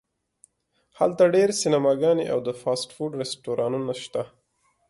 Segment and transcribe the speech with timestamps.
[0.99, 4.21] هلته ډیر سینماګانې او د فاسټ فوډ رستورانتونه شته